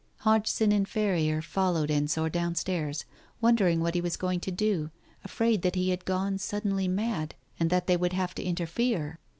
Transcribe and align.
Hodgson 0.21 0.71
and 0.71 0.89
Ferrier 0.89 1.43
followed 1.43 1.91
Ensor 1.91 2.27
downstairs, 2.29 3.05
won 3.39 3.53
dering 3.53 3.81
what 3.81 3.93
he 3.93 4.01
was 4.01 4.17
going 4.17 4.39
to 4.39 4.49
do, 4.49 4.89
afraid 5.23 5.61
that 5.61 5.75
he 5.75 5.91
had 5.91 6.05
gone 6.05 6.39
suddenly 6.39 6.87
mad 6.87 7.35
and 7.59 7.69
that 7.69 7.85
they 7.85 7.97
would 7.97 8.13
have 8.13 8.33
to 8.33 8.43
interfere. 8.43 9.19